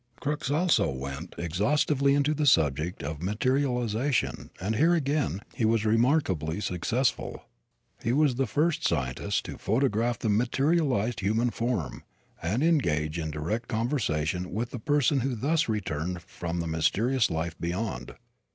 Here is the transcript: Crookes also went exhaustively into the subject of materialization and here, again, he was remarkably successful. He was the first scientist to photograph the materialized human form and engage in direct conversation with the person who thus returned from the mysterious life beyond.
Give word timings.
Crookes 0.19 0.49
also 0.49 0.89
went 0.89 1.35
exhaustively 1.37 2.15
into 2.15 2.33
the 2.33 2.47
subject 2.47 3.03
of 3.03 3.21
materialization 3.21 4.49
and 4.59 4.75
here, 4.75 4.95
again, 4.95 5.41
he 5.53 5.63
was 5.63 5.85
remarkably 5.85 6.59
successful. 6.59 7.45
He 8.03 8.11
was 8.11 8.33
the 8.33 8.47
first 8.47 8.83
scientist 8.83 9.45
to 9.45 9.59
photograph 9.59 10.17
the 10.17 10.27
materialized 10.29 11.19
human 11.19 11.51
form 11.51 12.03
and 12.41 12.63
engage 12.63 13.19
in 13.19 13.29
direct 13.29 13.67
conversation 13.67 14.51
with 14.51 14.71
the 14.71 14.79
person 14.79 15.19
who 15.19 15.35
thus 15.35 15.69
returned 15.69 16.23
from 16.23 16.61
the 16.61 16.67
mysterious 16.67 17.29
life 17.29 17.55
beyond. 17.59 18.15